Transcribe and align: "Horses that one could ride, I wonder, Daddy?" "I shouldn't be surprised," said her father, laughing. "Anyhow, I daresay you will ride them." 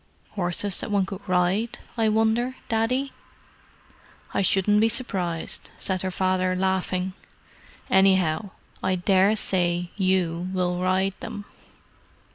"Horses 0.31 0.79
that 0.79 0.89
one 0.89 1.05
could 1.05 1.21
ride, 1.29 1.77
I 1.95 2.09
wonder, 2.09 2.55
Daddy?" 2.69 3.13
"I 4.33 4.41
shouldn't 4.41 4.81
be 4.81 4.89
surprised," 4.89 5.69
said 5.77 6.01
her 6.01 6.09
father, 6.09 6.55
laughing. 6.55 7.13
"Anyhow, 7.87 8.49
I 8.81 8.95
daresay 8.95 9.91
you 9.95 10.49
will 10.55 10.79
ride 10.79 11.13
them." 11.19 11.45